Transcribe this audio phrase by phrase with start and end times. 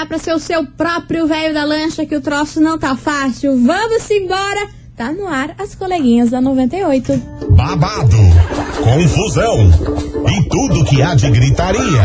[0.00, 3.52] trabalhar pra ser o seu próprio velho da lancha, que o troço não tá fácil.
[3.64, 4.68] Vamos embora!
[4.96, 7.22] Tá no ar as coleguinhas da 98.
[7.50, 8.18] Babado,
[8.82, 9.70] confusão
[10.28, 12.02] e tudo que há de gritaria.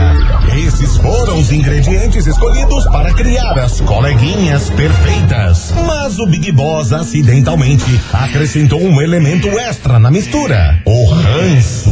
[0.66, 5.74] Esses foram os ingredientes escolhidos para criar as coleguinhas perfeitas.
[5.86, 11.92] Mas o Big Boss acidentalmente acrescentou um elemento extra na mistura: o ranço.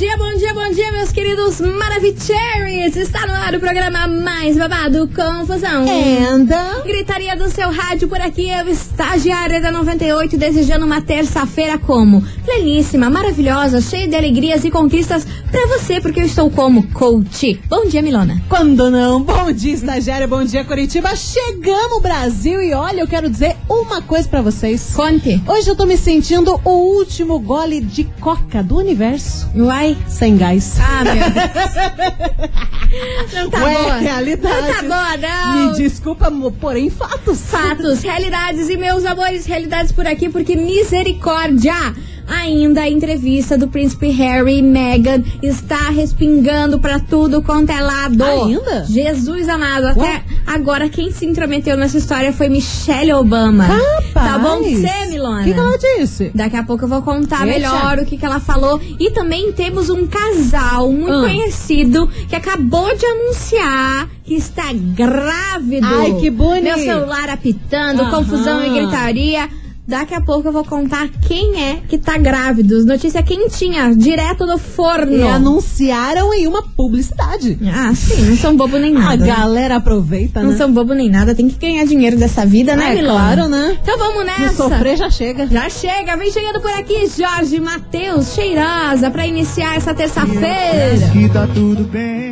[0.00, 2.96] dia, bom dia, bom dia, meus queridos Maravicheries!
[2.96, 5.84] Está no ar o programa mais babado, Confusão.
[6.32, 6.82] Anda.
[6.86, 12.24] Gritaria do seu rádio por aqui, eu, estagiária da 98, desejando uma terça-feira como?
[12.46, 17.60] Pleníssima, maravilhosa, cheia de alegrias e conquistas pra você, porque eu estou como coach.
[17.68, 18.40] Bom dia, Milona.
[18.48, 19.20] Quando não?
[19.20, 20.26] Bom dia, estagiária.
[20.26, 21.14] Bom dia, Curitiba.
[21.14, 22.62] Chegamos, Brasil.
[22.62, 24.94] E olha, eu quero dizer uma coisa pra vocês.
[24.94, 25.42] Conte.
[25.46, 29.50] Hoje eu tô me sentindo o último gole de coca do universo.
[29.54, 29.89] Uai.
[30.08, 30.76] Sem gás.
[30.80, 32.50] Ah, meu Deus.
[33.32, 33.96] Não tá Ué, boa.
[33.96, 34.56] realidade.
[34.62, 35.70] Não tá boa, não.
[35.70, 37.40] Me desculpa, porém fatos.
[37.40, 41.94] Fatos, realidades e meus amores, realidades por aqui, porque misericórdia!
[42.30, 48.22] Ainda a entrevista do príncipe Harry e Meghan está respingando pra tudo quanto é lado.
[48.22, 48.84] Ainda?
[48.84, 50.22] Jesus amado, até Ué?
[50.46, 53.64] agora quem se intrometeu nessa história foi Michelle Obama.
[53.64, 54.30] Rapaz.
[54.32, 55.40] Tá bom você, Milona?
[55.40, 56.30] O que, que ela disse?
[56.34, 58.80] Daqui a pouco eu vou contar melhor o que, que ela falou.
[58.98, 61.20] E também temos um casal muito Ah.
[61.22, 65.86] conhecido que acabou de anunciar que está grávido.
[65.86, 66.62] Ai, que bonito.
[66.62, 68.10] Meu celular apitando, Aham.
[68.10, 69.48] confusão e gritaria.
[69.90, 72.84] Daqui a pouco eu vou contar quem é que tá grávido.
[72.86, 75.16] Notícia quentinha, direto do forno.
[75.16, 77.58] E anunciaram em uma publicidade.
[77.74, 79.26] Ah, sim, não são bobo nem A nada.
[79.26, 80.56] galera aproveita, Não né?
[80.56, 83.12] são bobo nem nada, tem que ganhar dinheiro dessa vida, né, É Milona?
[83.18, 83.78] claro, né?
[83.82, 84.54] Então vamos nessa.
[84.54, 85.48] sofrer já chega.
[85.48, 91.10] Já chega, vem chegando por aqui Jorge Matheus Cheirosa pra iniciar essa terça-feira.
[91.12, 92.29] que tá tudo bem.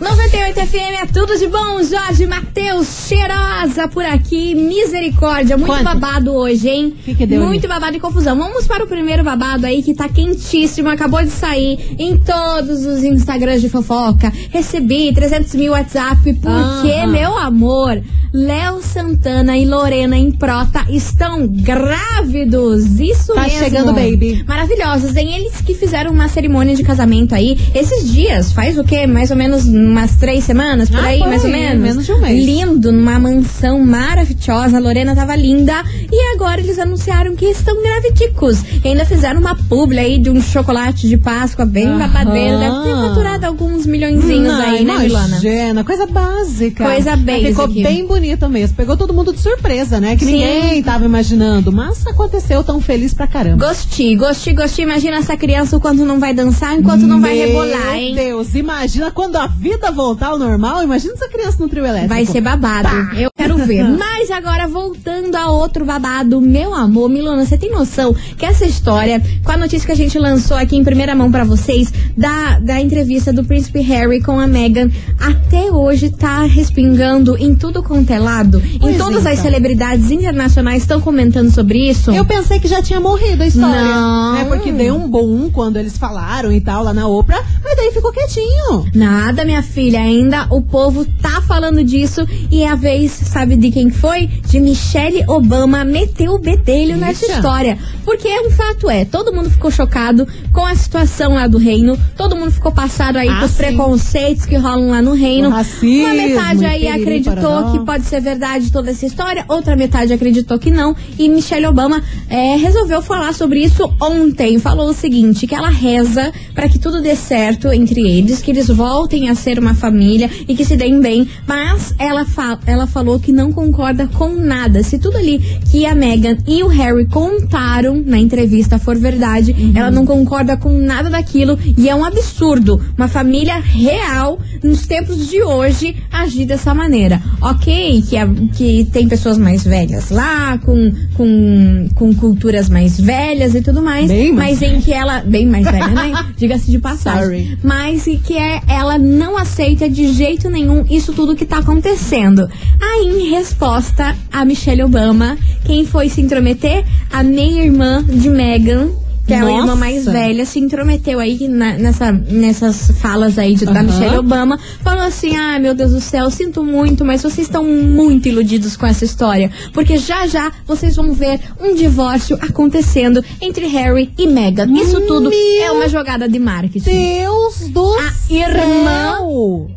[0.00, 4.54] 98 FM é tudo de bom, Jorge Matheus Cheirosa por aqui.
[4.54, 5.84] Misericórdia, muito Quanto?
[5.84, 6.94] babado hoje, hein?
[7.04, 8.36] Que que deu muito babado e confusão.
[8.36, 13.02] Vamos para o primeiro babado aí que tá quentíssimo, acabou de sair em todos os
[13.04, 14.32] Instagrams de fofoca.
[14.50, 22.98] Recebi 300 mil WhatsApp porque, meu amor, Léo Santana e Lorena Improta estão grávidos.
[22.98, 23.58] Isso Tá mesmo.
[23.58, 24.42] chegando, baby.
[24.46, 25.34] Maravilhosos, hein?
[25.36, 29.06] Eles que fizeram uma cerimônia de casamento aí esses dias, faz o quê?
[29.06, 31.80] Mais ou menos umas três semanas, por Ah, aí, por mais ou menos?
[31.82, 32.44] menos de um mês.
[32.44, 34.76] Lindo, numa mansão maravilhosa.
[34.76, 35.82] A Lorena tava linda.
[36.10, 38.62] E agora eles anunciaram que estão gravidicos.
[38.84, 41.98] E ainda fizeram uma publi aí de um chocolate de Páscoa bem Aham.
[41.98, 42.58] babadeiro.
[42.58, 45.84] Deve ter faturado alguns milhõezinhos Não, aí, né, Milana?
[45.84, 46.84] coisa básica.
[46.84, 47.48] Coisa basic.
[47.48, 48.76] Ficou bem bonita mesmo.
[48.76, 50.16] Pegou todo mundo de surpresa, né?
[50.16, 50.32] Que Sim.
[50.32, 51.70] ninguém tava imaginando.
[51.72, 53.66] Mas aconteceu tão feliz pra caramba.
[53.66, 54.84] Gostei, gostei, gostei.
[54.84, 58.14] Imagina essa criança enquanto não vai dançar, enquanto não vai Meu rebolar, hein?
[58.14, 60.82] Deus, imagina quando a vida voltar ao normal.
[60.82, 62.08] Imagina essa criança no trio elétrico.
[62.08, 62.88] Vai ser babado.
[63.16, 63.84] Eu quero ver.
[63.96, 69.22] Mas agora, voltando a outro babado, meu amor, Milona, você tem noção que essa história,
[69.44, 72.80] com a notícia que a gente lançou aqui em primeira mão pra vocês, da, da
[72.80, 78.18] entrevista do príncipe Harry com a Meghan, até hoje tá respingando em tudo quanto é
[78.18, 78.62] lado?
[78.80, 79.44] Pois em todas as então.
[79.44, 82.10] celebridades internacionais estão comentando sobre isso?
[82.10, 83.84] Eu pensei que já tinha morrido a história.
[83.84, 84.34] Não.
[84.34, 84.44] Né?
[84.44, 88.12] Porque deu um boom quando eles falaram e tal lá na Oprah, mas daí ficou
[88.12, 88.86] quietinho.
[88.94, 93.70] Nada, minha filha, ainda o povo tá falando disso e é a vez, sabe de
[93.70, 94.26] quem foi?
[94.48, 97.76] De Michelle Obama meteu o bedelho nessa história.
[98.04, 102.36] Porque um fato é, todo mundo ficou chocado com a situação lá do reino, todo
[102.36, 105.48] mundo ficou passado aí Ah, com os preconceitos que rolam lá no reino.
[105.48, 110.58] Racismo, Uma metade aí acreditou que pode ser verdade toda essa história, outra metade acreditou
[110.58, 110.94] que não.
[111.18, 114.58] E Michelle Obama é, resolveu falar sobre isso ontem.
[114.58, 118.68] Falou o seguinte: que ela reza para que tudo dê certo entre eles, que eles
[118.68, 121.28] voltem a ser uma família e que se deem bem.
[121.46, 124.82] Mas ela, fa ela falou que não concorda com nada.
[124.82, 125.38] Se tudo ali
[125.70, 129.72] que a Meghan e o Harry contaram na entrevista for verdade, Uhum.
[129.74, 132.80] ela não concorda com nada daquilo e é um absurdo.
[132.96, 137.20] Uma família real, nos tempos de hoje, agir dessa maneira.
[137.40, 143.54] Ok, que, a- que tem pessoas mais velhas lá, com, com, com culturas mais velhas
[143.54, 145.20] e tudo mais, Bem mais mas em que ela.
[145.20, 146.12] Bem mais velha, né?
[146.36, 147.22] Diga-se de passagem.
[147.46, 147.58] Sorry.
[147.62, 152.48] Mas e que é, ela não aceita de jeito nenhum isso tudo que tá acontecendo.
[152.80, 156.84] Aí, em resposta a Michelle Obama, quem foi se intrometer?
[157.12, 158.90] A meia-irmã de Meghan
[159.26, 159.58] que é a Nossa.
[159.58, 163.82] irmã mais velha, se intrometeu aí na- nessa, nessas falas aí de, da Aham.
[163.84, 164.58] Michelle Obama.
[164.82, 168.86] Falou assim: ah, meu Deus do céu, sinto muito, mas vocês estão muito iludidos com
[168.86, 169.50] essa história.
[169.72, 174.70] Porque já já vocês vão ver um divórcio acontecendo entre Harry e Meghan.
[174.72, 176.84] Isso tudo Meu é uma jogada de marketing.
[176.90, 178.36] Deus do A céu!
[178.36, 179.16] irmã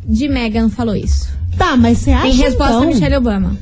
[0.06, 1.28] de Meghan falou isso.
[1.58, 3.58] Tá, mas você acha Em resposta então, a Michelle Obama.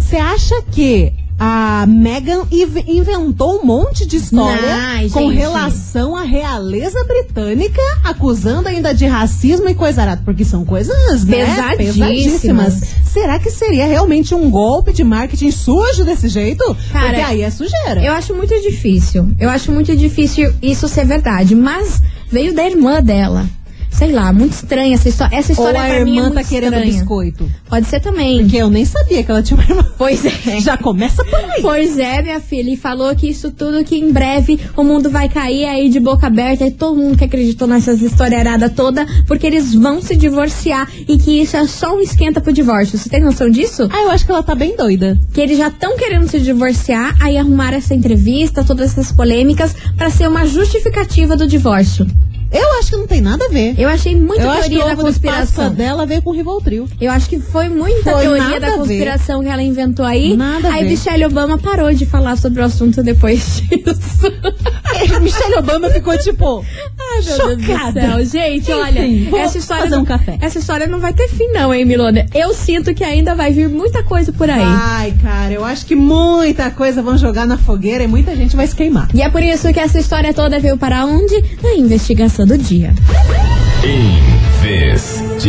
[0.00, 6.22] Você acha que a Meghan inv- inventou um monte de história Ai, com relação à
[6.22, 10.22] realeza britânica, acusando ainda de racismo e coisa arada?
[10.24, 11.94] Porque são coisas né, Pesadíssimas.
[12.08, 12.82] pesadíssimas.
[13.04, 16.64] Será que seria realmente um golpe de marketing sujo desse jeito?
[16.92, 18.02] Cara, Porque aí é sujeira.
[18.02, 19.28] Eu acho muito difícil.
[19.38, 21.54] Eu acho muito difícil isso ser verdade.
[21.54, 23.46] Mas veio da irmã dela.
[23.96, 25.34] Sei lá, muito estranha essa história.
[25.36, 26.92] Essa Ou história a pra mim é irmã muito tá querendo estranha.
[26.92, 27.50] biscoito.
[27.68, 28.42] Pode ser também.
[28.42, 29.86] Porque eu nem sabia que ela tinha uma irmã.
[29.96, 30.60] Pois é.
[30.60, 31.62] Já começa por aí.
[31.62, 35.28] Pois é, minha filha, e falou que isso tudo que em breve o mundo vai
[35.30, 39.74] cair aí de boca aberta e todo mundo que acreditou nessas historiaradas toda, porque eles
[39.74, 42.98] vão se divorciar e que isso é só um esquenta pro divórcio.
[42.98, 43.88] Você tem noção disso?
[43.90, 45.18] Ah, eu acho que ela tá bem doida.
[45.32, 50.10] Que eles já estão querendo se divorciar, aí arrumaram essa entrevista, todas essas polêmicas, pra
[50.10, 52.06] ser uma justificativa do divórcio.
[52.52, 53.74] Eu acho que não tem nada a ver.
[53.78, 55.72] Eu achei muita eu teoria o da conspiração.
[55.74, 56.88] dela veio com Rivoltrio.
[57.00, 60.36] Eu acho que foi muita Foi teoria da conspiração que ela inventou aí.
[60.36, 60.88] Nada aí.
[60.88, 64.32] Michelle Obama parou de falar sobre o assunto depois disso.
[65.20, 66.64] Michelle Obama ficou tipo.
[66.98, 68.00] Ai, meu Deus do Chocada.
[68.00, 68.24] céu.
[68.24, 69.82] Gente, olha, Enfim, vou essa história.
[69.84, 70.38] fazer um não- café.
[70.40, 72.26] Essa história não vai ter fim, não, hein, Milona?
[72.34, 74.62] Eu sinto que ainda vai vir muita coisa por aí.
[74.62, 78.66] Ai, cara, eu acho que muita coisa vão jogar na fogueira e muita gente vai
[78.66, 79.08] se queimar.
[79.14, 81.42] E é por isso que essa história toda veio para onde?
[81.62, 82.92] Na investigação do dia.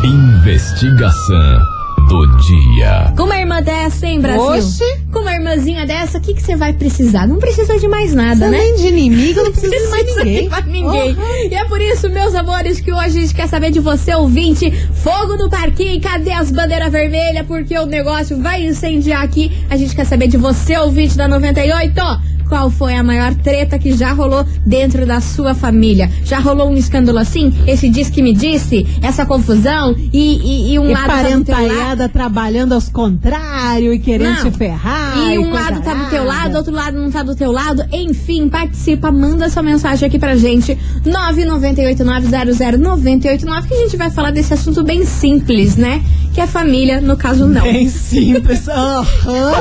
[0.03, 1.59] Investigação
[2.07, 3.13] do dia.
[3.17, 4.43] Com uma irmã dessa, hein, Brasil?
[4.43, 4.83] Oxi.
[5.11, 7.27] Com uma irmãzinha dessa, o que que você vai precisar?
[7.27, 8.57] Não precisa de mais nada, né?
[8.57, 10.43] Além de inimigo, não precisa de mais ninguém.
[10.43, 11.15] de mais ninguém.
[11.15, 11.49] Uhum.
[11.49, 14.69] E é por isso, meus amores, que hoje a gente quer saber de você, ouvinte.
[14.93, 17.47] Fogo no parquinho, cadê as bandeiras vermelhas?
[17.47, 19.51] Porque o negócio vai incendiar aqui.
[19.69, 22.34] A gente quer saber de você, ouvinte da 98.
[22.47, 26.09] Qual foi a maior treta que já rolou dentro da sua família?
[26.23, 27.53] Já rolou um escândalo assim?
[27.67, 28.85] Esse diz que me disse?
[29.01, 29.93] Essa confusão?
[29.97, 31.65] E, e, e um E lado tá do teu lado?
[31.65, 34.51] parentalhada trabalhando aos contrários e querendo Não.
[34.51, 35.17] te ferrar.
[35.17, 37.83] E um coisa lado tá do teu lado, outro lado não tá do teu lado.
[37.91, 40.77] Enfim, participa, manda sua mensagem aqui pra gente.
[41.05, 46.01] 998900989 que a gente vai falar desse assunto bem simples, né?
[46.35, 47.61] Que a família, no caso, não.
[47.63, 48.67] Bem simples.
[48.69, 49.05] Aham,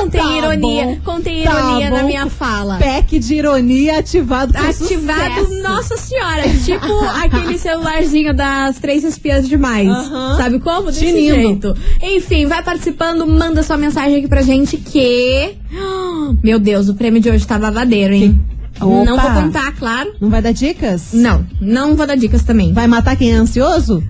[0.01, 0.97] Contém tá ironia, bom.
[1.05, 2.07] contém Tá ironia na bom.
[2.07, 2.77] minha fala.
[2.77, 5.63] Pack de ironia ativado com Ativado, sucesso.
[5.63, 6.85] nossa senhora, tipo
[7.23, 9.87] aquele celularzinho das três espias demais.
[9.87, 10.35] Aham.
[10.35, 10.87] Sabe como?
[10.87, 11.35] Desse Tinindo.
[11.35, 11.77] jeito.
[12.03, 15.55] Enfim, vai participando, manda sua mensagem aqui pra gente que.
[16.43, 18.41] Meu Deus, o prêmio de hoje tá babadeiro, hein?
[18.81, 19.05] Opa.
[19.05, 20.13] Não vou contar, claro.
[20.19, 21.13] Não vai dar dicas?
[21.13, 22.73] Não, não vou dar dicas também.
[22.73, 24.03] Vai matar quem é ansioso?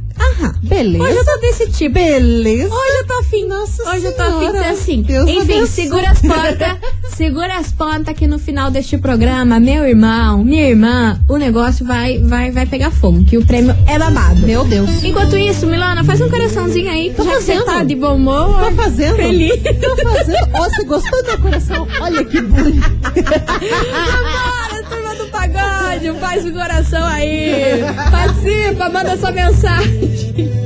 [0.62, 1.04] Beleza.
[1.04, 1.94] Hoje eu tô desse tipo.
[1.94, 2.74] Beleza.
[2.74, 3.46] Hoje eu tô afim.
[3.48, 4.70] Nossa Hoje eu tô afim de ser Senhora.
[4.72, 5.02] assim.
[5.02, 5.68] Deus Enfim, abençoe.
[5.68, 6.78] segura as pontas.
[7.16, 12.18] segura as pontas que no final deste programa, meu irmão, minha irmã, o negócio vai,
[12.20, 13.24] vai, vai pegar fogo.
[13.24, 14.42] Que o prêmio é babado.
[14.42, 15.04] Meu Deus.
[15.04, 17.14] Enquanto isso, Milana, faz um coraçãozinho aí.
[17.16, 17.66] Tô já que você fazendo.
[17.66, 18.60] tá de bom humor.
[18.60, 19.16] Tô fazendo.
[19.18, 19.62] Feliz.
[19.62, 20.50] Tô fazendo.
[20.54, 21.88] Ó, você gostou do meu coração?
[22.02, 22.86] Olha que bonito.
[25.46, 26.12] Pagode.
[26.20, 27.82] Faz o coração aí.
[28.12, 30.66] Participa, manda sua mensagem.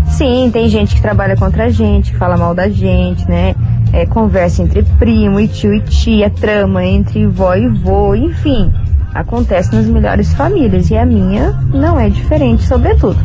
[0.09, 3.55] Sim, tem gente que trabalha contra a gente, que fala mal da gente, né?
[3.93, 8.73] É, conversa entre primo e tio e tia, trama entre vó e vô, enfim.
[9.15, 13.19] Acontece nas melhores famílias e a minha não é diferente, sobretudo.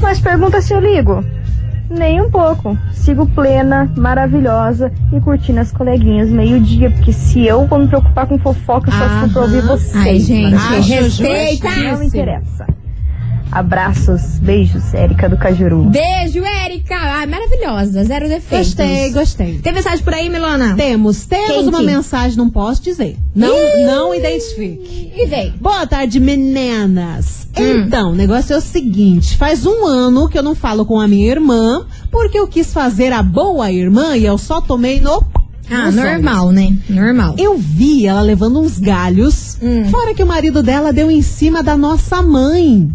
[0.00, 1.24] Mas pergunta se eu ligo.
[1.90, 2.76] Nem um pouco.
[2.92, 8.38] Sigo plena, maravilhosa e curtindo as coleguinhas meio-dia, porque se eu vou me preocupar com
[8.38, 10.06] fofoca, só se for pra ouvir vocês.
[10.06, 11.18] Ai, gente, maravilhosos.
[11.18, 11.70] respeita.
[11.76, 12.66] Não interessa.
[13.54, 15.84] Abraços, beijos, Érica do Cajuru.
[15.84, 16.96] Beijo, Érica.
[16.96, 18.02] Ai, maravilhosa.
[18.02, 18.68] Zero defeitos.
[18.74, 19.58] Gostei, gostei.
[19.62, 20.74] Tem mensagem por aí, Milona?
[20.74, 21.68] Temos, temos Quente.
[21.68, 23.16] uma mensagem, não posso dizer.
[23.32, 23.54] Não,
[23.86, 25.12] não identifique.
[25.16, 25.52] E vem.
[25.60, 27.46] Boa tarde, meninas.
[27.56, 27.84] Hum.
[27.86, 31.06] Então, o negócio é o seguinte: faz um ano que eu não falo com a
[31.06, 35.22] minha irmã, porque eu quis fazer a boa irmã e eu só tomei no.
[35.70, 36.76] Ah, nos normal, né?
[36.90, 37.36] Normal.
[37.38, 39.86] Eu vi ela levando uns galhos, Hum.
[39.90, 42.90] fora que o marido dela deu em cima da nossa mãe.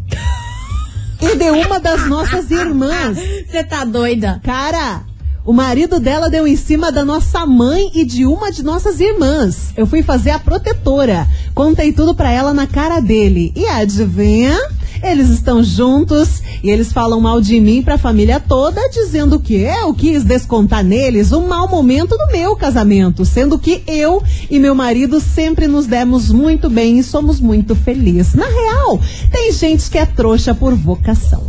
[1.21, 3.17] E de uma das nossas irmãs.
[3.49, 4.39] Você tá doida?
[4.43, 5.01] Cara,
[5.45, 9.73] o marido dela deu em cima da nossa mãe e de uma de nossas irmãs.
[9.75, 11.27] Eu fui fazer a protetora.
[11.55, 13.51] Contei tudo pra ela na cara dele.
[13.55, 14.57] E adivinha?
[15.01, 19.93] Eles estão juntos e eles falam mal de mim pra família toda, dizendo que eu
[19.93, 25.19] quis descontar neles um mau momento do meu casamento, sendo que eu e meu marido
[25.19, 28.35] sempre nos demos muito bem e somos muito felizes.
[28.35, 28.99] Na real,
[29.31, 31.43] tem gente que é trouxa por vocação.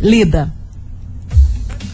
[0.00, 0.61] Lida.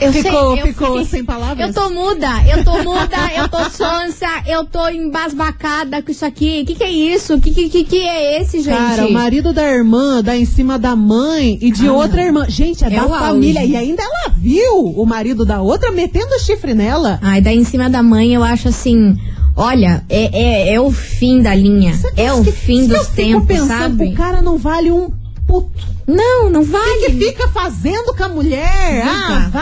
[0.00, 1.66] Eu Ficou- sei, ficou fiquei- sem palavras?
[1.68, 6.64] Eu tô muda, eu tô muda, eu tô sonsa, eu tô embasbacada com isso aqui.
[6.64, 7.40] Que que é isso?
[7.40, 8.76] Que que, que, que é esse, gente?
[8.76, 12.46] Cara, o marido da irmã dá em cima da mãe e de Ah, outra irmã.
[12.48, 13.26] Gente, é, é da o auge.
[13.26, 13.64] família.
[13.64, 17.18] E ainda ela viu o marido da outra metendo chifre nela.
[17.20, 19.16] Ai, daí em cima da mãe eu acho assim.
[19.60, 21.92] Olha, é, é, é o fim da linha.
[22.16, 24.06] É o fim Se dos tempos, pensando, sabe?
[24.06, 25.10] o cara não vale um
[25.48, 25.70] puto.
[26.06, 27.06] Não, não O que, vale.
[27.06, 29.02] que fica fazendo com a mulher?
[29.04, 29.58] Ah, Fica.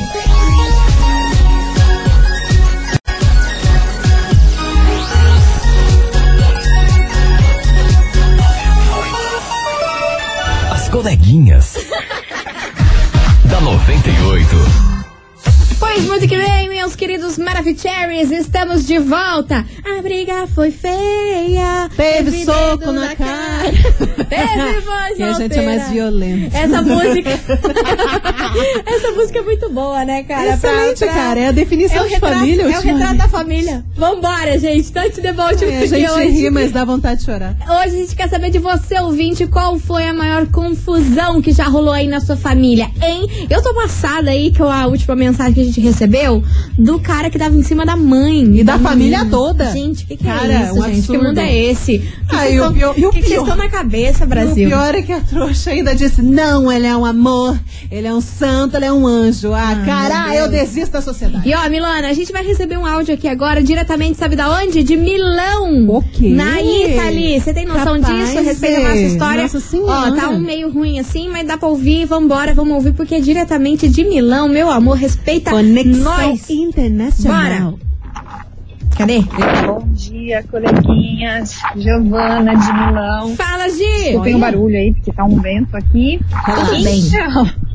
[10.72, 11.75] As coleguinhas.
[13.51, 14.81] da 98.
[15.93, 19.65] Pois muito que bem, meus queridos Maravicheries, estamos de volta.
[19.98, 21.89] A briga foi feia.
[21.98, 23.71] Teve soco na cara.
[24.29, 26.55] Teve voz Que a gente é mais violento.
[26.55, 27.29] Essa música.
[28.86, 30.55] Essa música é muito boa, né, cara?
[30.57, 31.39] Pra- Excelente, pra- cara.
[31.41, 32.63] É a definição É de retrato, família.
[32.63, 33.86] é o retrato da família.
[33.95, 34.91] Vambora, gente.
[34.91, 36.27] The boat, É, a gente hoje...
[36.29, 37.55] ri, mas dá vontade de chorar.
[37.69, 41.65] Hoje a gente quer saber de você, ouvinte, qual foi a maior confusão que já
[41.65, 43.27] rolou aí na sua família, hein?
[43.50, 46.44] Eu tô passada aí com a última mensagem que a gente recebeu
[46.78, 48.42] do cara que tava em cima da mãe.
[48.60, 48.90] E da menina.
[48.90, 49.72] família toda.
[49.72, 50.98] Gente, o que, que Cara, é isso, um gente?
[50.98, 51.20] absurdo.
[51.20, 52.00] Que mundo é esse?
[52.00, 54.68] Que Ah, que e o pior- e o que pior- estão na cabeça, O Brasil?
[54.70, 57.60] pior é que a trouxa ainda disse: não, ele é um amor,
[57.92, 59.54] ele é um santo, ele é um anjo.
[59.54, 60.36] Ah, meu cara, Deus.
[60.40, 61.48] eu desisto da sociedade.
[61.50, 64.84] E ó, Milana, a gente vai receber um áudio aqui agora, diretamente, sabe da onde?
[64.84, 65.88] De Milão.
[65.90, 66.30] O quê?
[66.30, 67.40] Na Itália.
[67.42, 68.42] Você tem noção Capaz, disso?
[68.44, 69.02] Respeita a nossa é.
[69.08, 69.42] história.
[69.44, 70.12] Nossa Senhora.
[70.12, 72.06] Ó, tá um meio ruim assim, mas dá pra ouvir.
[72.06, 74.98] Vambora, vamos ouvir, porque é diretamente de Milão, meu amor.
[74.98, 76.50] Respeita Conexão nós.
[76.50, 77.80] internacional.
[78.98, 79.22] Cadê?
[79.66, 81.60] Bom dia, coleguinhas.
[81.75, 83.36] Giovana de Milão.
[83.36, 84.04] Fala, Gi.
[84.04, 86.20] Desculpem o barulho aí, porque tá um vento aqui.
[86.46, 87.01] Tudo bem.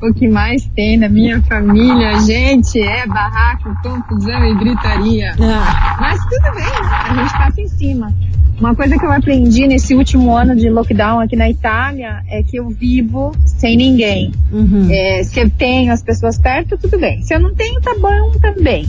[0.00, 5.34] O que mais tem na minha família, gente, é barraco, confusão e gritaria.
[5.40, 8.12] Ah, Mas tudo bem, a gente passa em cima.
[8.58, 12.56] Uma coisa que eu aprendi nesse último ano de lockdown aqui na Itália é que
[12.56, 14.32] eu vivo sem ninguém.
[14.52, 14.88] uhum.
[14.90, 17.22] É, se eu tenho as pessoas perto, tudo bem.
[17.22, 18.86] Se eu não tenho, tá bom também.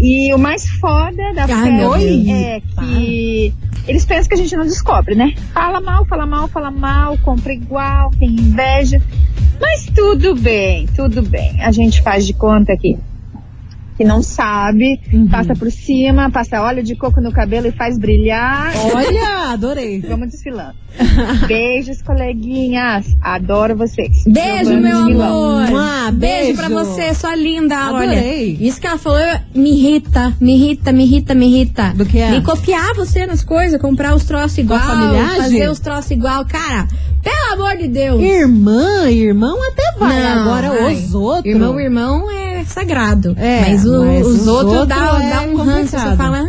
[0.00, 2.30] E o mais foda da Deus.
[2.30, 3.52] é que
[3.88, 5.34] eles pensam que a gente não descobre, né?
[5.52, 9.02] Fala mal, fala mal, fala mal, compra igual, tem inveja.
[9.60, 11.60] Mas tudo bem, tudo bem.
[11.62, 12.96] A gente faz de conta que,
[13.98, 15.26] que não sabe, Uhum.
[15.28, 18.72] passa por cima, passa óleo de coco no cabelo e faz brilhar.
[18.94, 20.00] Olha, adorei.
[20.08, 20.74] Vamos desfilando.
[21.48, 23.06] Beijos, coleguinhas.
[23.20, 24.24] Adoro vocês.
[24.26, 25.68] Beijo, meu amor.
[25.70, 26.54] Mua, beijo.
[26.54, 26.54] beijo.
[26.56, 27.76] pra você, sua linda.
[27.76, 28.08] Adorei.
[28.56, 29.18] Olha, isso que ela falou
[29.54, 31.92] me irrita, me irrita, me irrita, me irrita.
[31.94, 32.36] Do que é?
[32.36, 36.44] E copiar você nas coisas, comprar os troços igual, fazer os troços igual.
[36.46, 36.86] Cara,
[37.22, 38.20] pelo amor de Deus.
[38.22, 40.22] Irmã, irmão até vai.
[40.22, 40.94] Não, Agora ai.
[40.94, 41.46] os outros.
[41.46, 43.34] Irmão, irmão é sagrado.
[43.38, 45.90] É, mas, o- mas os, os outros outros dá, é dá um ranço.
[45.98, 46.44] Você fala,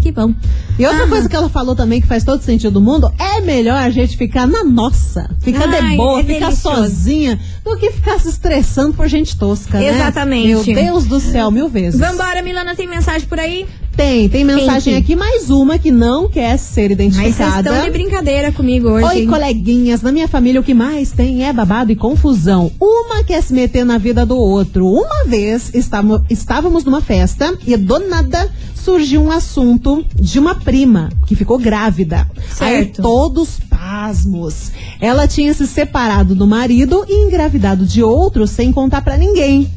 [0.00, 0.34] que bom.
[0.78, 1.08] E outra Ah.
[1.08, 4.16] coisa que ela falou também que faz todo sentido do mundo, é melhor a gente
[4.16, 6.76] ficar na nossa, ficar Ai, de boa, é ficar delicioso.
[6.82, 9.88] sozinha, do que ficar se estressando por gente tosca, né?
[9.88, 10.48] Exatamente.
[10.48, 11.98] Meu Deus do céu, mil vezes.
[11.98, 13.66] Vambora, Milana, tem mensagem por aí?
[13.96, 17.70] Tem, tem mensagem aqui, mais uma que não quer ser Mas identificada.
[17.70, 19.06] estão de brincadeira comigo hoje.
[19.06, 19.26] Oi, hein?
[19.26, 22.70] coleguinhas, na minha família o que mais tem é babado e confusão.
[22.78, 24.86] Uma quer se meter na vida do outro.
[24.86, 31.08] Uma vez estávamos, estávamos numa festa e do nada surgiu um assunto de uma prima
[31.26, 32.30] que ficou grávida.
[32.60, 33.02] Aí Certo.
[33.02, 34.70] todos pasmos.
[35.00, 39.68] Ela tinha se separado do marido e engravidado de outro sem contar pra ninguém.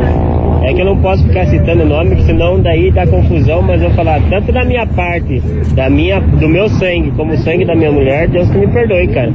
[0.63, 3.97] É que eu não posso ficar citando nome, senão daí dá confusão, mas eu vou
[3.97, 5.39] falar tanto da minha parte,
[5.73, 9.07] da minha, do meu sangue, como o sangue da minha mulher, Deus que me perdoe,
[9.07, 9.31] cara.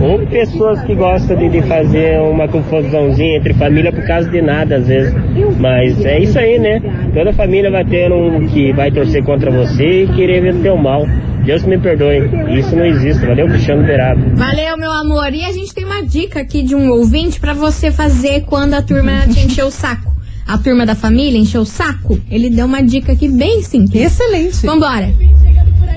[0.00, 4.76] Ou pessoas que gostam de, de fazer uma confusãozinha entre família por causa de nada,
[4.76, 5.14] às vezes.
[5.60, 6.80] Mas é isso aí, né?
[7.14, 10.76] Toda família vai ter um que vai torcer contra você e querer ver o teu
[10.76, 11.06] mal.
[11.44, 12.30] Deus que me perdoe.
[12.56, 13.26] Isso não existe.
[13.26, 14.20] Valeu, Cristiano Beirado.
[14.36, 15.32] Valeu, meu amor.
[15.34, 18.82] E a gente tem uma dica aqui de um ouvinte pra você fazer quando a
[18.82, 20.11] turma te encheu o saco.
[20.46, 22.20] A turma da família encheu o saco.
[22.30, 24.02] Ele deu uma dica aqui bem simples.
[24.02, 24.66] Excelente.
[24.66, 25.12] Vambora.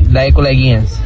[0.10, 1.00] Daí, coleguinhas.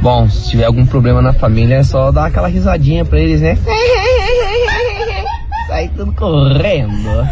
[0.00, 3.58] Bom, se tiver algum problema na família, é só dar aquela risadinha pra eles, né?
[5.66, 7.26] Sair tudo correndo.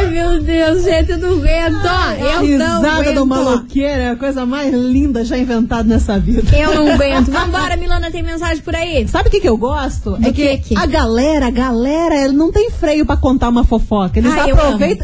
[0.00, 1.84] Ai, meu Deus, gente, eu não aguento.
[2.18, 3.14] Eu não Risada aguento.
[3.16, 6.56] do maloqueiro é a coisa mais linda já inventada nessa vida.
[6.56, 7.28] Eu não aguento.
[7.30, 9.06] Vambora, Milana, tem mensagem por aí?
[9.06, 10.12] Sabe o que, que eu gosto?
[10.12, 13.62] Do é que, que a galera, a galera, ele não tem freio pra contar uma
[13.62, 14.18] fofoca.
[14.18, 14.50] Eles Ai,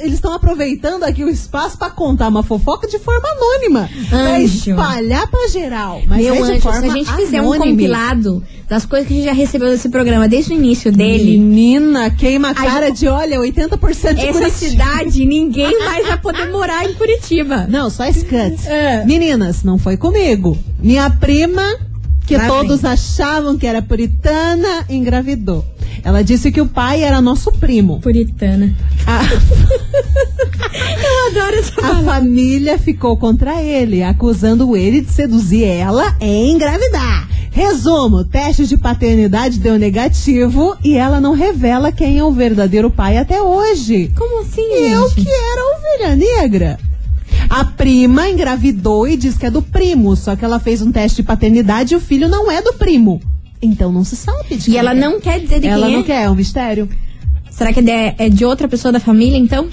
[0.01, 3.91] eles estão aproveitando aqui o espaço pra contar uma fofoca de forma anônima.
[4.09, 4.71] Pra Anjo.
[4.71, 6.01] espalhar pra geral.
[6.07, 9.27] Mas Meu é anjo, se a gente fizer um compilado das coisas que a gente
[9.27, 14.15] já recebeu desse programa desde o início dele, Menina, queima a cara de, olha, 80%
[14.15, 17.67] de essa cidade, ninguém mais vai poder morar em Curitiba.
[17.69, 18.67] Não, só Scut.
[18.67, 19.05] É.
[19.05, 20.59] Meninas, não foi comigo.
[20.83, 21.63] Minha prima,
[22.27, 22.91] que Lá todos vem.
[22.91, 25.65] achavam que era puritana, engravidou.
[26.03, 28.01] Ela disse que o pai era nosso primo.
[28.01, 28.75] Puritana.
[29.07, 29.21] A,
[30.77, 37.29] Eu adoro essa a família ficou contra ele, acusando ele de seduzir ela e engravidar.
[37.51, 43.17] Resumo: teste de paternidade deu negativo e ela não revela quem é o verdadeiro pai
[43.17, 44.13] até hoje.
[44.15, 45.25] Como assim, Eu gente?
[45.25, 46.79] que era ovelha negra.
[47.49, 51.17] A prima engravidou e diz que é do primo, só que ela fez um teste
[51.17, 53.21] de paternidade e o filho não é do primo.
[53.63, 54.57] Então não se sabe.
[54.57, 54.95] de E ela é.
[54.95, 56.05] não quer dizer de Ela quem não é?
[56.05, 56.89] quer, é um mistério.
[57.51, 59.69] Será que é de, é de outra pessoa da família, então?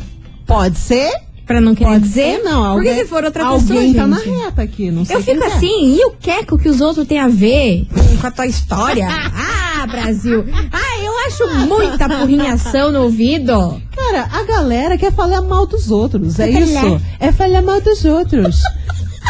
[0.46, 1.12] Pode ser,
[1.46, 2.38] Pra não querer pode dizer?
[2.38, 2.74] ser, não.
[2.76, 5.44] Porque Alguém, se for outra alguém pessoa, tá na reta aqui, não sei Eu fico
[5.44, 5.48] é.
[5.48, 7.86] assim, e o queco que os outros têm a ver
[8.22, 9.06] com- a tua história?
[9.12, 10.46] ah, Brasil!
[10.72, 13.82] Ah, eu acho muita porrinhação no ouvido.
[13.94, 17.02] Cara, a galera quer falar mal dos outros, é Quer isso.
[17.20, 18.62] É falar mal dos outros.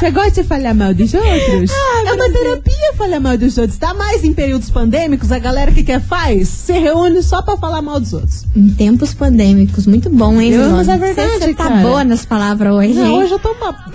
[0.03, 1.71] Você gosta de falar mal dos outros?
[1.71, 3.77] Ah, é uma terapia falar mal dos outros.
[3.77, 7.81] Tá mais em períodos pandêmicos, a galera que quer faz se reúne só pra falar
[7.81, 8.43] mal dos outros.
[8.53, 10.75] Em tempos pandêmicos, muito bom, hein, Eu- Milona?
[10.75, 11.75] mas é verdade, Você tá cara.
[11.81, 13.23] boa nas palavras hoje, Não, hein?
[13.23, 13.71] hoje eu tô uma...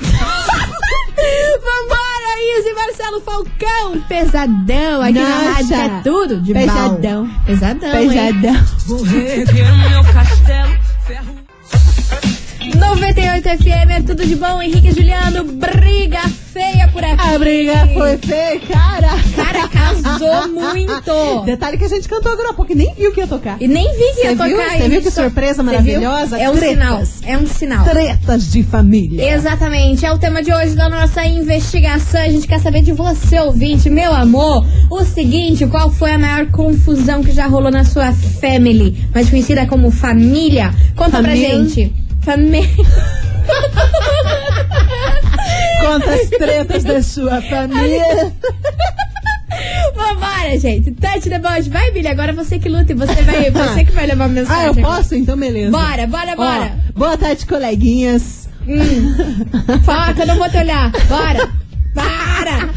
[1.18, 5.50] Vambora, Isa e Marcelo Falcão, pesadão aqui na Nossa.
[5.52, 7.26] rádio, que é tudo de Pesadão.
[7.26, 7.30] bom.
[7.44, 8.08] Pesadão, hein?
[8.08, 8.56] Beijadão.
[12.76, 16.20] 98 FM é tudo de bom, Henrique e Juliano, briga
[16.52, 17.34] feia por aqui.
[17.34, 19.08] A briga foi feia, cara.
[19.36, 21.44] Cara, casou muito.
[21.44, 23.56] Detalhe que a gente cantou agora, porque nem viu que ia tocar.
[23.60, 24.78] E nem vi que ia Você tocar?
[24.78, 26.38] Você viu que surpresa maravilhosa?
[26.38, 27.08] É um Tretas.
[27.08, 27.84] sinal, é um sinal.
[27.84, 29.34] Tretas de família.
[29.34, 32.20] Exatamente, é o tema de hoje da nossa investigação.
[32.20, 34.66] A gente quer saber de você, ouvinte, meu amor.
[34.90, 39.66] O seguinte, qual foi a maior confusão que já rolou na sua family, mais conhecida
[39.66, 40.74] como família?
[40.96, 41.48] Conta Família.
[41.48, 42.07] pra gente.
[42.28, 42.68] Família.
[45.80, 48.34] Conta as tretas da sua família.
[49.96, 50.90] Vambora, gente.
[50.90, 51.38] Touch the.
[51.38, 54.62] Vai, Billy, agora você que luta e você vai, você que vai levar a mensagem.
[54.62, 55.14] Ah, eu posso?
[55.14, 55.70] Então beleza.
[55.70, 56.72] Bora, bora, bora.
[56.90, 58.46] Ó, boa tarde, coleguinhas.
[58.66, 60.92] Que eu não vou te olhar.
[61.08, 61.48] Bora.
[61.94, 62.68] Para.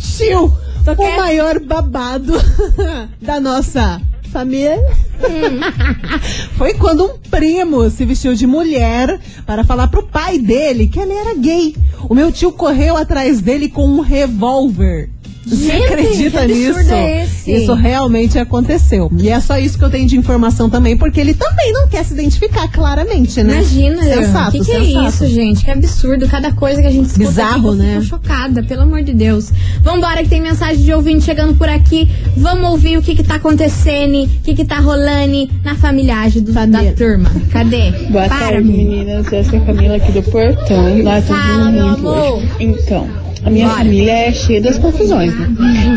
[0.00, 0.56] Tio,
[0.86, 2.32] o maior babado
[3.20, 4.00] da nossa
[4.32, 4.82] família
[6.56, 11.12] foi quando um primo se vestiu de mulher para falar pro pai dele que ele
[11.12, 11.74] era gay.
[12.08, 15.10] O meu tio correu atrás dele com um revólver.
[15.46, 16.92] Você acredita que absurdo nisso?
[16.94, 17.52] é esse?
[17.52, 19.10] Isso realmente aconteceu.
[19.16, 22.04] E é só isso que eu tenho de informação também, porque ele também não quer
[22.04, 23.54] se identificar claramente, né?
[23.54, 25.64] Imagina, sensato, o que, que é isso, gente?
[25.64, 26.26] Que absurdo.
[26.28, 28.00] Cada coisa que a gente escuta Bizarro, aqui, eu né?
[28.02, 29.52] chocada, pelo amor de Deus.
[29.82, 32.08] Vambora, que tem mensagem de ouvinte chegando por aqui.
[32.36, 36.52] Vamos ouvir o que que tá acontecendo, o que que tá rolando na familiagem do-
[36.52, 36.92] da Família.
[36.94, 37.30] turma.
[37.52, 37.90] Cadê?
[38.10, 38.90] Boa Para, tarde, menina.
[39.04, 39.32] meninas.
[39.32, 41.02] Essa é a Camila aqui do Portão.
[41.04, 42.34] Lá tá Fala, meu muito amor.
[42.38, 42.48] hoje.
[42.60, 43.08] Então,
[43.46, 45.48] a minha família é cheia das confusões, né?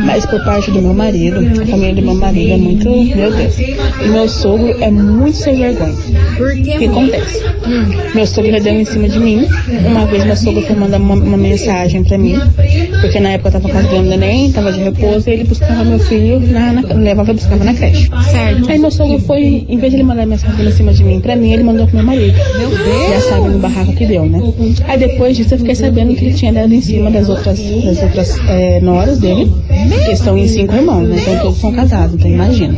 [0.06, 2.88] Mas por parte do meu marido, a família do meu marido é muito.
[2.88, 3.60] Meu Deus.
[3.60, 5.94] E meu sogro é muito sem vergonha.
[5.94, 7.44] O que acontece?
[8.14, 9.48] Meu sogro já deu em cima de mim.
[9.84, 12.40] Uma vez meu sogro foi mandar uma, uma mensagem pra mim,
[13.02, 16.40] porque na época eu tava casando neném, tava de repouso, e ele buscava meu filho,
[16.52, 18.10] na, na, levava e buscava na creche.
[18.32, 18.70] Certo.
[18.70, 21.36] Aí meu sogro foi, em vez de ele mandar mensagem em cima de mim pra
[21.36, 22.38] mim, ele mandou pro meu marido.
[22.60, 23.10] Meu Deus!
[23.10, 24.40] Já sabe no barraco que deu, né?
[24.88, 28.04] Aí depois disso eu fiquei sabendo que ele tinha dado em cima das outras, das
[28.04, 29.52] outras é, noras dele,
[30.06, 31.18] que estão em cinco irmãos, né?
[31.22, 32.76] Então todos são casados, então imagina.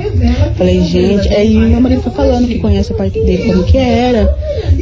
[0.57, 4.35] Falei, gente, aí meu marido foi falando que conhece a parte dele como que era,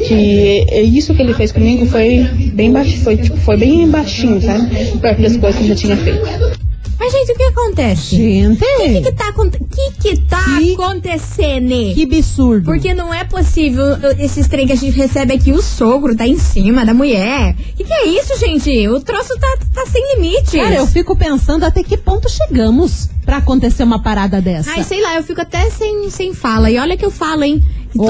[0.07, 4.67] que isso que ele fez comigo foi bem baixo, foi, tipo, foi bem baixinho, sabe?
[4.99, 6.58] Perto das coisas que ele já tinha feito.
[6.99, 8.15] Mas, gente, o que acontece?
[8.17, 11.93] Gente, O que que tá, que que tá Que- acontecendo?
[11.95, 12.65] que absurdo.
[12.65, 16.27] Porque não é possível uh, esses trem que a gente recebe aqui, o sogro tá
[16.27, 17.55] em cima da mulher.
[17.77, 18.87] Que que é isso, gente?
[18.89, 20.51] O troço tá, tá sem limites.
[20.51, 24.71] Cara, eu fico pensando até que ponto chegamos pra acontecer uma parada dessa.
[24.71, 26.69] Ai, sei lá, eu fico até sem, sem fala.
[26.69, 27.63] E olha que eu falo, hein?
[27.95, 28.03] Tô-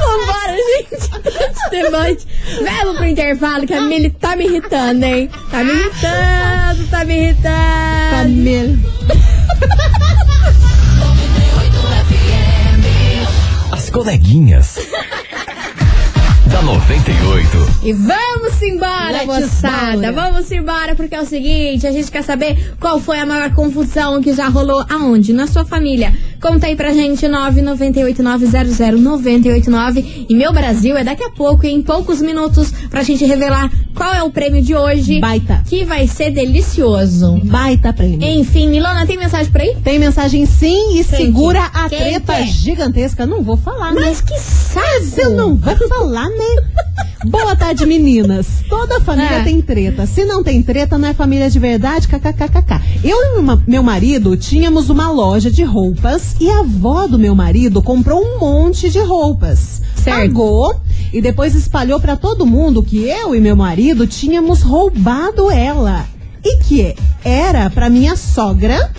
[0.00, 1.10] Vambora, gente.
[1.70, 2.26] Debate.
[2.62, 5.30] Vamos pro intervalo, que a Mili tá me irritando, hein?
[5.50, 8.10] Tá me irritando, tá me irritando.
[8.10, 8.78] Família.
[13.70, 14.78] As coleguinhas.
[16.46, 17.72] da 98.
[17.82, 20.12] E vamos embora, Let's moçada.
[20.12, 24.20] Vamos embora, porque é o seguinte: a gente quer saber qual foi a maior confusão
[24.20, 25.32] que já rolou aonde?
[25.32, 26.12] Na sua família.
[26.42, 30.26] Conta aí pra gente, 998900989.
[30.28, 34.24] E meu Brasil é daqui a pouco, em poucos minutos, pra gente revelar qual é
[34.24, 35.20] o prêmio de hoje.
[35.20, 35.62] Baita.
[35.68, 37.40] Que vai ser delicioso.
[37.44, 38.26] Baita prêmio.
[38.26, 39.76] Enfim, Milona, tem mensagem por aí?
[39.84, 42.46] Tem mensagem sim e Quem segura a quem treta que é?
[42.46, 43.24] gigantesca.
[43.24, 44.00] Não vou falar, né?
[44.00, 44.82] Mas que saco!
[45.16, 46.56] Eu não vou falar, né?
[47.24, 48.46] Boa tarde, meninas.
[48.68, 49.44] Toda família É.
[49.44, 50.06] tem treta.
[50.06, 52.08] Se não tem treta, não é família de verdade.
[52.08, 52.80] KKKKK.
[53.04, 57.34] Eu e uma- meu marido tínhamos uma loja de roupas e a avó do meu
[57.34, 59.80] marido comprou um monte de roupas.
[59.94, 60.18] Certo.
[60.18, 60.80] Pagou
[61.12, 66.04] e depois espalhou pra todo mundo que eu e meu marido tínhamos roubado ela.
[66.44, 68.90] E que era pra minha sogra,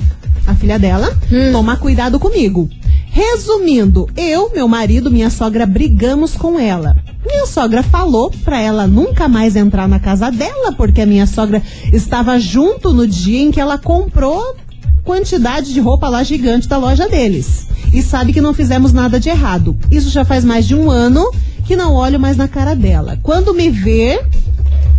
[0.48, 1.14] a filha dela,
[1.52, 2.70] tomar cuidado comigo.
[3.08, 6.96] Resumindo, eu, meu marido, minha sogra brigamos com ela.
[7.26, 11.62] Minha sogra falou pra ela nunca mais entrar na casa dela, porque a minha sogra
[11.92, 14.56] estava junto no dia em que ela comprou
[15.04, 17.68] quantidade de roupa lá gigante da loja deles.
[17.94, 19.78] E sabe que não fizemos nada de errado.
[19.92, 21.32] Isso já faz mais de um ano
[21.66, 23.18] que não olho mais na cara dela.
[23.22, 24.22] Quando me vê,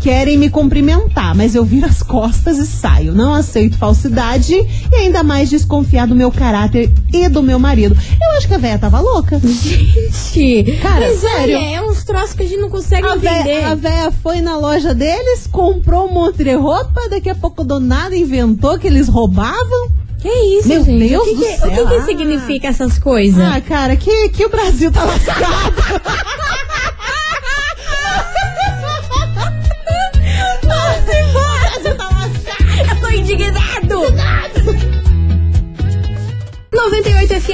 [0.04, 3.14] querem me cumprimentar, mas eu viro as costas e saio.
[3.14, 7.96] Não aceito falsidade e ainda mais desconfiar do meu caráter e do meu marido.
[8.20, 9.40] Eu acho que a véia tava louca.
[9.42, 11.56] Gente, Cara, mas sério.
[11.56, 13.44] é, é uns troços que a gente não consegue A entender.
[13.44, 17.64] véia, a véia foi na loja deles, comprou um monte de roupa, daqui a pouco
[17.64, 19.88] do nada inventou que eles roubavam.
[20.18, 21.08] Que isso, Meu gente?
[21.08, 21.68] Deus o que do que, céu.
[21.68, 23.40] O que, que significa essas coisas?
[23.42, 25.74] Ah, cara, que, que o Brasil tá lascado.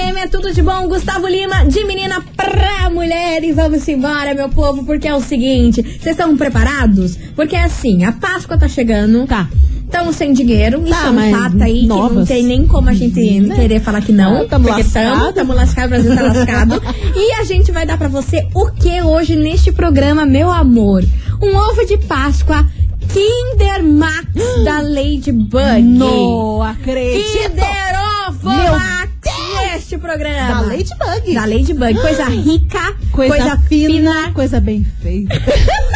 [0.00, 0.88] FM é tudo de bom.
[0.88, 3.44] Gustavo Lima, de menina pra mulher.
[3.44, 7.16] E vamos embora, meu povo, porque é o seguinte: vocês estão preparados?
[7.36, 9.26] Porque é assim, a Páscoa tá chegando.
[9.26, 9.48] Tá.
[9.84, 12.28] Estamos sem dinheiro, isso Tá, é um fato aí que não novas.
[12.28, 13.12] tem nem como a gente
[13.54, 14.42] querer falar que não.
[14.42, 15.18] Ah, tamo porque lascado.
[15.18, 16.82] tamo, tamo lascado, o Brasil tá lascado.
[17.16, 21.04] e a gente vai dar pra você o que hoje neste programa, meu amor?
[21.42, 22.64] Um ovo de Páscoa
[23.12, 24.26] Kinder Max
[24.64, 25.82] da Ladybug.
[25.82, 27.32] Não acredito.
[27.32, 28.74] Kinder Ovo Meu
[29.90, 30.48] Max neste programa.
[30.54, 31.34] Da Ladybug.
[31.34, 32.00] Da Ladybug.
[32.00, 33.90] Coisa rica, Coisa, coisa, fina,
[34.22, 34.32] fina.
[34.32, 35.34] coisa bem feita.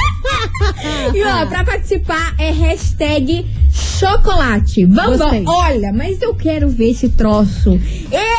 [1.14, 4.84] E ó, pra participar é hashtag chocolate.
[4.86, 5.44] Vamos, Gostei.
[5.46, 7.78] olha, mas eu quero ver esse troço.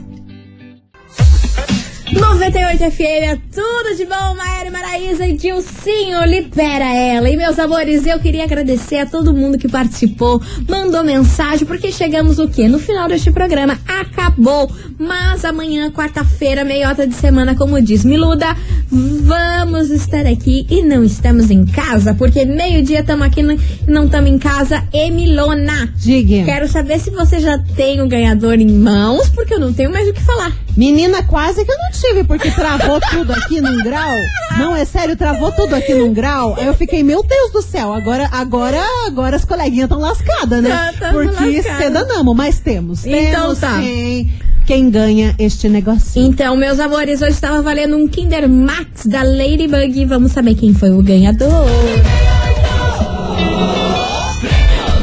[2.13, 7.31] 98 FM, é tudo de bom, Maera e Maraísa e Dilcinho, libera ela.
[7.31, 12.41] E meus amores, eu queria agradecer a todo mundo que participou, mandou mensagem, porque chegamos
[12.41, 12.67] o quê?
[12.67, 14.71] No final deste programa, acabou.
[14.99, 18.57] Mas amanhã, quarta-feira, meiota de semana, como diz Miluda,
[18.91, 24.31] vamos estar aqui e não estamos em casa, porque meio-dia estamos aqui e não estamos
[24.31, 24.83] em casa.
[24.93, 26.45] E Milona, Diga.
[26.45, 30.09] quero saber se você já tem o ganhador em mãos, porque eu não tenho mais
[30.09, 30.53] o que falar.
[30.81, 34.17] Menina, quase que eu não tive, porque travou tudo aqui num grau.
[34.57, 36.55] Não, é sério, travou tudo aqui num grau.
[36.57, 40.95] Aí eu fiquei, meu Deus do céu, agora, agora, agora as coleguinhas estão lascadas, né?
[40.99, 41.77] Tá, porque lascada.
[41.77, 43.05] cedanamos, mas temos.
[43.05, 43.79] Então temos tá.
[43.79, 44.31] sim
[44.67, 46.31] quem ganha este negocinho.
[46.31, 50.07] Então, meus amores, hoje estava valendo um Kinder Max da Ladybug.
[50.07, 51.67] Vamos saber quem foi o ganhador.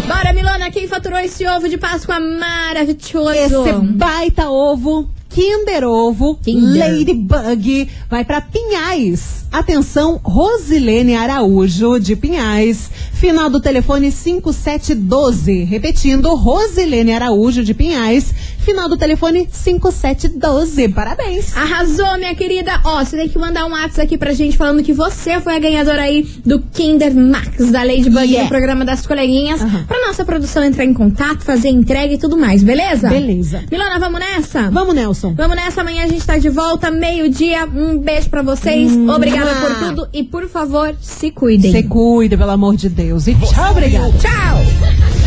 [0.07, 3.29] Bora, Milona, quem faturou esse ovo de Páscoa maravilhoso?
[3.31, 5.07] Esse baita ovo,
[5.37, 6.79] Kinder Ovo, Kinder.
[6.79, 9.45] Ladybug, vai pra Pinhais.
[9.51, 12.89] Atenção, Rosilene Araújo, de Pinhais.
[13.13, 15.63] Final do telefone 5712.
[15.63, 18.33] Repetindo, Rosilene Araújo, de Pinhais.
[18.67, 20.89] Final do telefone 5712.
[20.89, 21.55] Parabéns.
[21.55, 22.81] Arrasou, minha querida.
[22.83, 25.59] Ó, você tem que mandar um WhatsApp aqui pra gente falando que você foi a
[25.59, 28.43] ganhadora aí do Kinder Max da Ladybug Yeah.
[28.43, 29.61] no programa das coleguinhas.
[29.61, 29.85] Aham.
[29.85, 33.07] Pra nossa produção entrar em contato, fazer entrega e tudo mais, beleza?
[33.07, 33.63] Beleza.
[33.71, 34.69] Milona, vamos nessa?
[34.69, 35.33] Vamos, Nelson.
[35.33, 37.65] Vamos nessa, amanhã a gente tá de volta, meio-dia.
[37.67, 38.91] Um beijo pra vocês.
[38.97, 41.71] Obrigada por tudo e, por favor, se cuidem.
[41.71, 43.27] Se cuida, pelo amor de Deus.
[43.27, 44.11] E tchau, obrigada.
[44.19, 45.26] Tchau!